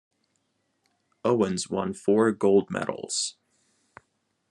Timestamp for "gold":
2.31-2.71